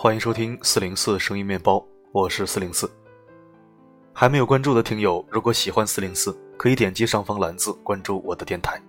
[0.00, 2.88] 欢迎收听四零四声音面包，我是四零四。
[4.12, 8.80] 还没有关注的听友，如果喜欢四零四，可以点击上方蓝字关注我的电台。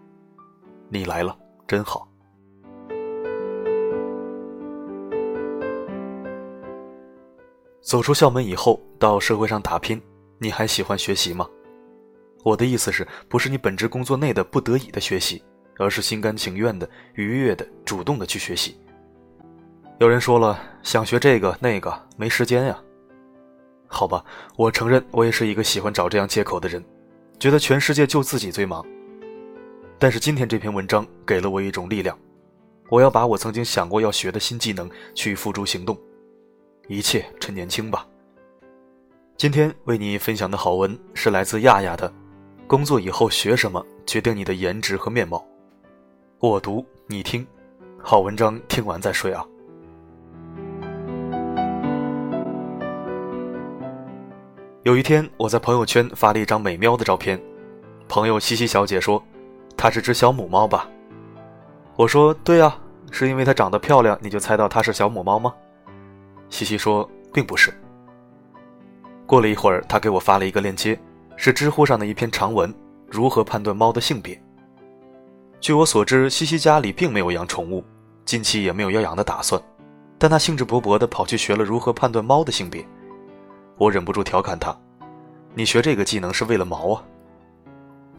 [0.87, 1.35] 你来了，
[1.67, 2.07] 真好。
[7.81, 9.99] 走出校门以后，到社会上打拼，
[10.37, 11.49] 你还喜欢学习吗？
[12.43, 15.43] 我的意思是，不是你本职工作内的不得已的学习，
[15.79, 18.79] 而是心甘情愿的、愉悦的、主动的去学习。
[19.99, 22.79] 有人说了，想学这个那个，没时间呀。
[23.85, 24.23] 好吧，
[24.55, 26.81] 我承认，我也是一个喜欢找这样借口的人，
[27.37, 28.85] 觉得全世界就自己最忙。
[29.97, 32.17] 但是今天这篇文章给了我一种力量，
[32.87, 35.99] 我要把我曾经想过要学的新技能去付诸行动。
[36.87, 38.07] 一切趁年轻吧。
[39.35, 42.09] 今天为你分享的好文是来自亚亚的。
[42.67, 45.45] 工作以后学什么，决定你的颜值和面貌。
[46.39, 47.45] 我读你听，
[48.01, 49.45] 好文章听完再睡啊。
[54.89, 57.39] 有一天，我在朋友圈发了一张美喵的照片，
[58.07, 59.23] 朋友西西小姐说
[59.77, 60.89] ：“它是只小母猫吧？”
[61.95, 62.75] 我说：“对啊，
[63.11, 65.53] 是因为它长得漂亮，你就猜到它是小母猫吗？”
[66.49, 67.71] 西西说：“并不是。”
[69.27, 70.99] 过了一会儿，他给我发了一个链接。
[71.35, 72.73] 是知乎上的一篇长文，
[73.11, 74.41] 如何判断猫的性别？
[75.61, 77.85] 据我所知，西西家里并没有养宠物，
[78.25, 79.61] 近期也没有要养的打算，
[80.17, 82.83] 但他兴致勃勃地跑去学了如何判断猫的性别。
[83.79, 84.77] 我忍不住调侃他
[85.55, 87.03] ：“你学这个技能是为了毛啊？”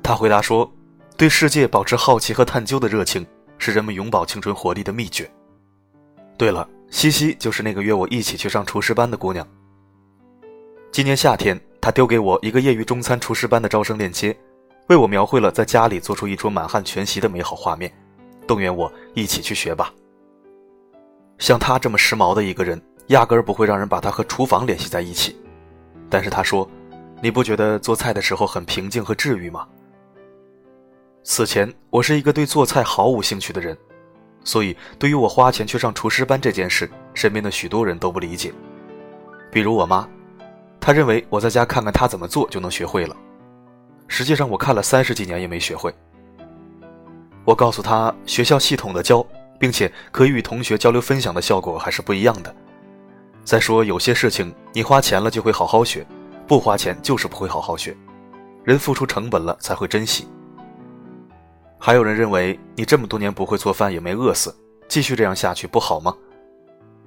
[0.03, 0.69] 他回答说
[1.17, 3.25] ：“对世界保持好奇和探究的热情，
[3.59, 5.31] 是人们永葆青春活力的秘诀。”
[6.37, 9.47] 对了，西西就是那个约我一起去上厨师班的姑娘。
[10.91, 11.61] 今年夏天。
[11.83, 14.37] 他丢给我一个业余中餐厨师班的招生链接，
[14.89, 17.91] 为我描绘了在家里做出一桌满汉全席的美好画面，
[18.47, 19.91] 动员我一起去学吧。
[21.39, 25.41] 像他这么时髦的一个人，压根儿不会让人把他和厨房联系在一起。
[26.11, 26.69] 但是他说
[27.23, 29.67] ：“你不觉得做菜的时候很平静和治愈吗？”
[31.23, 33.77] 此前我是一个对做菜毫无兴趣的人，
[34.43, 38.53] 所以对于我花钱去上厨师班这件事，身边的许多人都不理解，
[39.53, 40.09] 比如我妈。
[40.81, 43.15] 她认为我在家看看她怎么做就能学会了，
[44.09, 45.95] 实际上我看了三十几年也没学会。
[47.45, 49.25] 我告诉他，学校系统的教，
[49.59, 52.55] 并且可以与同学交流分享的效果还是不一样的。
[53.51, 56.07] 再说有些事情你花钱了就会好好学，
[56.47, 57.97] 不花钱就是不会好好学。
[58.63, 60.29] 人付出成本了才会珍惜。
[61.77, 64.57] 还有人认为你这么多年不会做饭也没饿死，
[64.87, 66.15] 继续这样下去不好吗？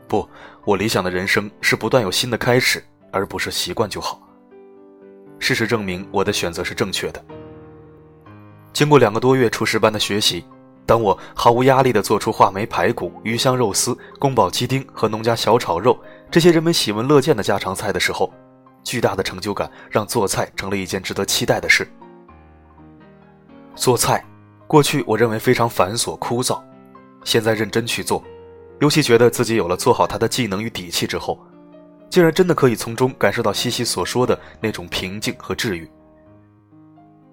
[0.05, 0.27] 不，
[0.65, 2.83] 我理想的人生是不断有新的开始。
[3.09, 4.19] 而不是习惯就好。
[5.39, 7.23] 事实证明，我的选择是正确的。
[8.73, 10.43] 经过两个多月厨师班的学习，
[10.85, 15.97] 当我毫无压力地做出话梅排骨、鱼香肉丝、宫保鸡丁和农家小炒肉
[16.33, 18.33] 这些人们喜闻乐见的家常菜的时候，
[18.83, 21.88] 巨大的成就感让做菜成了一件值得期待的事。
[23.75, 24.25] 做菜，
[24.66, 26.59] 过去我认为非常繁琐枯燥，
[27.23, 28.23] 现在认真去做，
[28.81, 31.39] 尤其觉得自己有了做好它的技能与底气之后。
[32.09, 35.88] 竟然真的可以从中感受到西西所说的那种平静和治愈。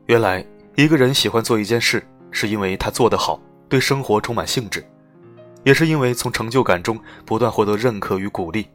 [0.08, 0.44] 原来
[0.76, 4.86] 一个人喜欢做一件事，是因为他做得好，对生活充满兴致，
[5.64, 8.68] 也是因为从成就感中不断获得认可与鼓励。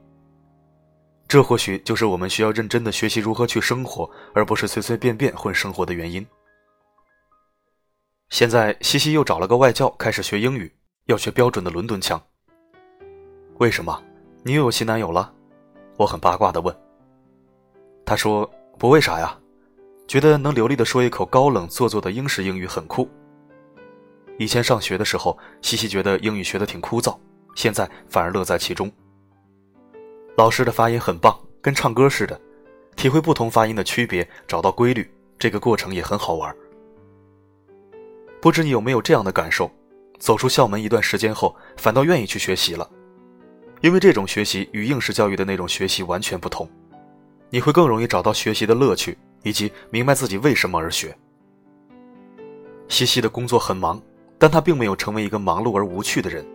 [1.27, 6.25] 这或许就是我们需要认真的学习如何去生活，而不是随随便便混生活的原因。
[8.29, 10.71] 现在西西又找了个外教开始学英语，
[11.05, 12.21] 要学标准的伦敦腔。
[13.57, 14.01] 为什么？
[14.43, 15.33] 你又有新男友了？
[15.97, 16.75] 我很八卦的问。
[18.05, 19.35] 他说：“不为啥呀，
[20.07, 23.09] 觉得能流利的说一口高冷做作的英式英语很酷。
[24.37, 27.17] 以前上学的时候，西西觉得英语学的挺枯燥，
[27.55, 28.91] 现在反而乐在其中。
[30.37, 32.39] 老师的发音很棒，跟唱歌似的，
[32.97, 35.09] 体会不同发音的区别，找到规律，
[35.39, 36.53] 这个过程也很好玩。
[38.41, 39.71] 不知你有没有这样的感受？
[40.19, 42.89] 走出校门一段时间后，反倒愿意去学习了。”
[43.81, 46.69] 因为这种学习与应试教育的那种学习完全不同，
[47.49, 51.15] 你会更容易找到学习的乐趣，以及明白自己为什么而学。
[52.89, 54.01] 西西的工作很忙，
[54.37, 56.45] 但他并没有成为一个忙碌而无趣的人，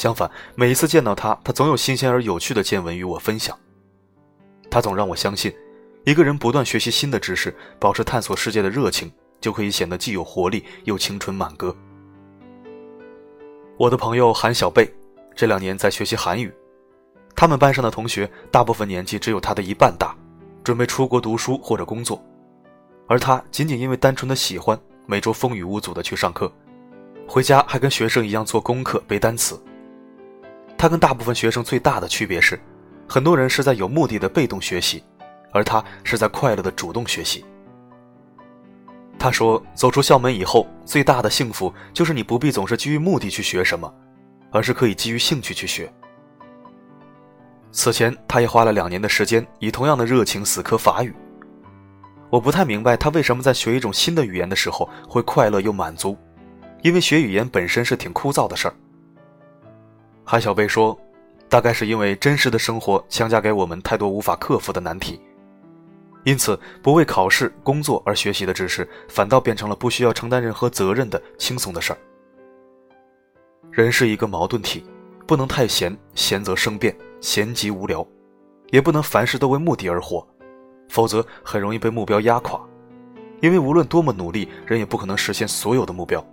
[0.00, 3.54] 相反，每一次见到他，他总有新鲜而有趣的见闻与我分享。
[4.70, 5.54] 他总让我相信，
[6.06, 9.12] 一个人不断学习新的知识，保持探索世界的热情，
[9.42, 11.76] 就可以显得既有活力又青春满格。
[13.76, 14.90] 我的朋友韩小贝。
[15.36, 16.50] 这两年在学习韩语，
[17.36, 20.16] 他们班上的同学大部分年纪只有他的一半大，
[20.64, 22.24] 准备出国读书或者工作，
[23.06, 26.50] 而他仅仅因为单纯的喜欢，每周风雨无阻的去上课，
[27.26, 29.62] 回家还跟学生一样做功课背单词。
[30.80, 32.58] 他跟大部分学生最大的区别是，
[33.06, 35.04] 很多人是在有目的的被动学习，
[35.52, 37.44] 而他是在快乐的主动学习。
[39.18, 43.92] 他说：“走出校门以后，最大的幸福就是你不必总是基于目的去学什么，
[44.50, 45.92] 而是可以基于兴趣去学。”
[47.70, 51.14] 此前，他也花了两年的时间，以同样的热情死磕法语。
[52.30, 56.16] 我不太明白他为什么在学一种新的语言的时候会快乐又满足，
[56.80, 58.74] 因为学语言本身是挺枯燥的事儿。
[60.30, 60.96] 韩小贝说
[61.50, 65.20] ：“大概是因为真实的生活强加给我们太多无法克服的难题。”
[66.22, 71.98] 因此，不为考试、工作而学习的知识，反倒变成了不需要承担任何责任的轻松的事儿。
[73.72, 74.84] 人是一个矛盾体，
[75.26, 78.06] 不能太闲，闲则生变，闲极无聊；
[78.70, 80.24] 也不能凡事都为目的而活，
[80.88, 82.60] 否则很容易被目标压垮。
[83.40, 86.24] 因为无论多么努力，人也不可能实现所有的目标。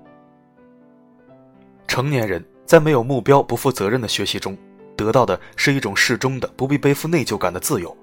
[1.88, 4.56] 成年人在没有目标、不负责任的学习中，
[4.98, 7.96] 得到的是一种适中的、不必背负内疚感的自由。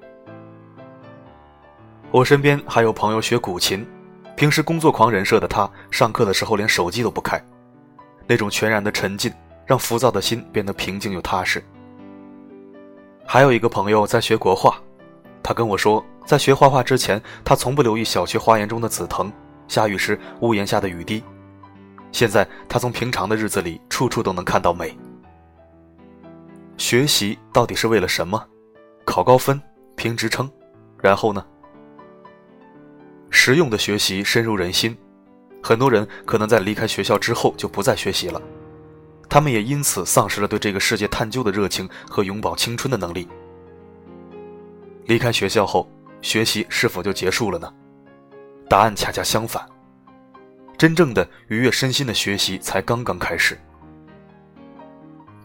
[2.10, 3.86] 我身边还有朋友学古琴，
[4.34, 7.38] 平时工作狂人设的他，上课的时候连手机都不开，
[8.26, 9.30] 那种全然的沉浸，
[9.66, 11.62] 让浮躁的心变得平静又踏实。
[13.26, 14.78] 还有一个朋友在学国画，
[15.42, 19.30] 他跟我说，在学画画之前，他从不留意小区花园中的紫藤，
[19.68, 21.22] 下雨时屋檐下的雨滴，
[22.14, 24.96] 现在他从平常的日子里处处都能看到美。
[26.76, 28.40] 学习到底是为了什么？
[29.04, 29.60] 考高分，
[29.96, 30.48] 评职称，
[31.02, 31.44] 然后呢？
[33.30, 34.96] 实用的学习深入人心，
[35.60, 38.40] 很多人可能在离开学校之后就不再学习了，
[39.28, 43.28] 他们也因此丧失了对这个世界探究的热情和永葆青春的能力。
[45.06, 45.90] 离开学校后，
[46.22, 47.74] 学习是否就结束了呢？
[48.68, 49.68] 答案恰恰相反，
[50.76, 53.58] 真正的愉悦身心的学习才刚刚开始。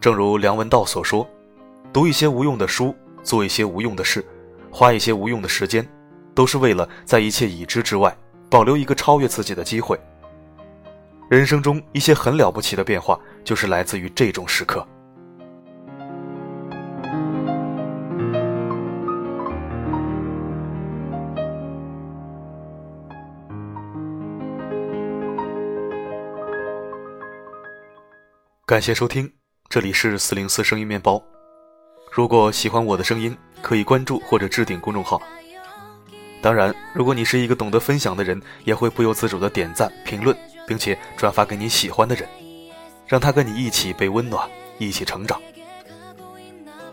[0.00, 1.28] 正如梁文道所说
[1.92, 4.24] ：“读一些无用的书，做一些无用的事，
[4.70, 5.86] 花一些无用的时间。”
[6.32, 8.16] 都是为了在一切已知之外，
[8.48, 9.98] 保留一个超越自己的机会。
[11.28, 14.86] 人生中一些很了不起的变化，就是来自于这种时刻。
[28.70, 29.28] 感谢收听，
[29.68, 31.20] 这里是四零四声音面包。
[32.12, 35.20] 如果喜欢我的声音，可以关注或者置顶公众号。
[36.40, 40.36] 当然，如果你是一个懂得分享的人，也会不由自主的点赞、评论，
[40.68, 42.28] 并且转发给你喜欢的人，
[43.08, 45.42] 让他跟你一起被温暖，一起成长。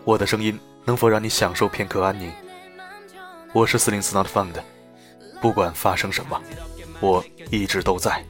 [0.04, 2.34] 我的声音能否让你享受片刻安宁？
[3.54, 4.56] 我是四零四 not found，
[5.40, 6.42] 不管发生什么，
[7.02, 8.26] 我一直都在。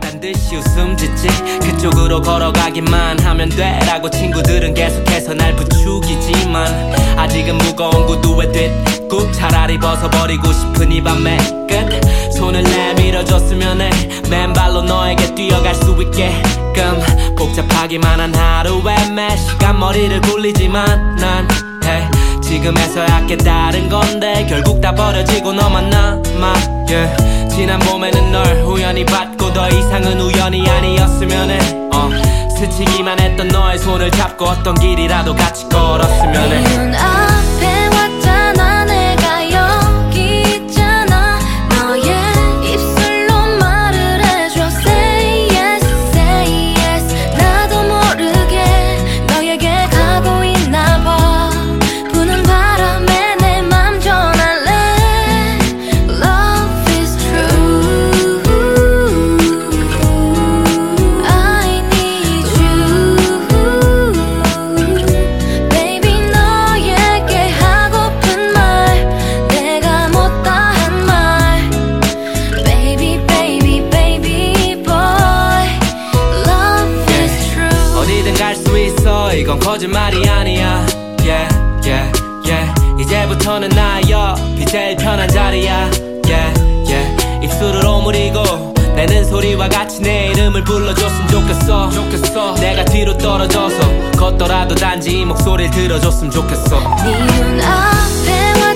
[0.00, 1.28] 단 듯이 웃음 짓지.
[1.60, 10.92] 그쪽으로 걸어가기만 하면 돼라고 친구들은 계속해서 날 부추기지만 아직은 무거운 구두에 뒷굽 차라리 벗어버리고 싶은
[10.92, 12.32] 이 밤의 끝.
[12.32, 13.90] 손을 내밀어줬으면 해.
[14.30, 21.71] 맨발로 너에게 뛰어갈 수 있게끔 복잡하기만 한 하루에 매 시간 머리를 굴리지만 난
[22.52, 26.52] 지금에서야 깨달은 건데 결국 다 버려지고 너만 남아.
[26.86, 27.48] Yeah.
[27.48, 31.58] 지난 봄에는 널 우연히 받고 더 이상은 우연이 아니었으면 해
[31.94, 32.10] 어,
[32.58, 36.92] 스치기만 했던 너의 손을 잡고 어떤 길이라도 같이 걸었으면 해
[88.02, 91.90] 오므리고 내는 소리와 같이 내 이름을 불러줬으면 좋겠어.
[91.90, 92.54] 좋겠어.
[92.56, 96.80] 내가 뒤로 떨어져서 걷더라도 단지 이 목소리를 들어줬으면 좋겠어.
[97.04, 98.71] 네 눈앞에